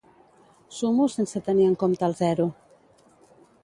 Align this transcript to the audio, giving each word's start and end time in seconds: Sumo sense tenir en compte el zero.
Sumo 0.77 1.07
sense 1.17 1.43
tenir 1.51 1.69
en 1.69 1.79
compte 1.85 2.11
el 2.11 2.19
zero. 2.25 2.53